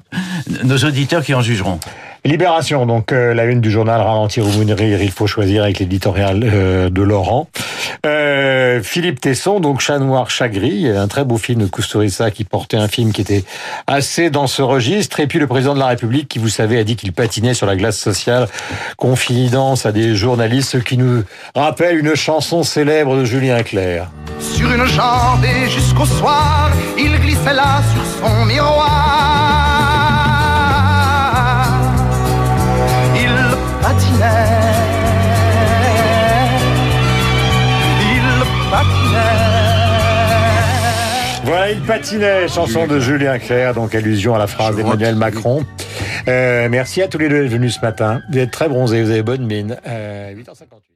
nos 0.63 0.77
auditeurs 0.77 1.23
qui 1.23 1.33
en 1.33 1.41
jugeront. 1.41 1.79
Libération, 2.25 2.85
donc 2.85 3.13
euh, 3.13 3.33
la 3.33 3.45
une 3.45 3.61
du 3.61 3.71
journal 3.71 4.01
Ralentir 4.01 4.45
ou 4.45 4.49
mourir, 4.49 5.01
il 5.01 5.11
faut 5.11 5.25
choisir 5.25 5.63
avec 5.63 5.79
l'éditorial 5.79 6.41
euh, 6.43 6.89
de 6.89 7.01
Laurent. 7.01 7.47
Euh, 8.05 8.81
Philippe 8.83 9.21
Tesson, 9.21 9.61
donc 9.61 9.79
Chat 9.79 9.99
noir, 9.99 10.29
chat 10.29 10.49
un 10.49 11.07
très 11.07 11.23
beau 11.23 11.37
film 11.37 11.61
de 11.61 11.67
Kusturica 11.67 12.29
qui 12.29 12.43
portait 12.43 12.77
un 12.77 12.89
film 12.89 13.13
qui 13.13 13.21
était 13.21 13.45
assez 13.87 14.29
dans 14.29 14.47
ce 14.47 14.61
registre. 14.61 15.21
Et 15.21 15.27
puis 15.27 15.39
le 15.39 15.47
président 15.47 15.73
de 15.73 15.79
la 15.79 15.87
République 15.87 16.27
qui, 16.27 16.39
vous 16.39 16.49
savez, 16.49 16.77
a 16.77 16.83
dit 16.83 16.97
qu'il 16.97 17.13
patinait 17.13 17.53
sur 17.53 17.65
la 17.65 17.77
glace 17.77 17.97
sociale, 17.97 18.47
confidence 18.97 19.85
à 19.85 19.91
des 19.93 20.15
journalistes, 20.15 20.71
ce 20.71 20.77
qui 20.77 20.97
nous 20.97 21.23
rappelle 21.55 21.97
une 21.97 22.15
chanson 22.15 22.63
célèbre 22.63 23.15
de 23.15 23.23
Julien 23.23 23.63
Clerc. 23.63 24.09
Sur 24.39 24.71
une 24.71 24.85
jambe 24.85 25.45
et 25.45 25.69
jusqu'au 25.69 26.05
soir, 26.05 26.71
il 26.97 27.17
glissait 27.19 27.53
là 27.53 27.81
sur 27.93 28.27
son 28.27 28.45
miroir. 28.45 29.48
Patinait. 33.89 34.25
Il 38.01 38.69
patinait. 38.69 39.19
Voilà, 41.43 41.71
il 41.71 41.81
patinait, 41.81 42.47
chanson 42.47 42.85
de 42.85 42.99
Julien 42.99 43.39
Clerc, 43.39 43.73
donc 43.73 43.95
allusion 43.95 44.35
à 44.35 44.37
la 44.37 44.47
phrase 44.47 44.75
d'Emmanuel. 44.75 45.15
Macron. 45.15 45.65
Euh, 46.27 46.67
merci 46.69 47.01
à 47.01 47.07
tous 47.07 47.17
les 47.17 47.29
deux 47.29 47.41
d'être 47.41 47.51
venus 47.51 47.75
ce 47.75 47.81
matin. 47.81 48.21
Vous 48.29 48.37
êtes 48.37 48.51
très 48.51 48.69
bronzés, 48.69 49.01
vous 49.01 49.09
avez 49.09 49.23
bonne 49.23 49.45
mine. 49.45 49.77
Euh, 49.87 50.35
8h58. 50.35 50.89